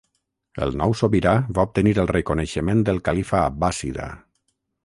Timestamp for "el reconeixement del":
2.05-3.05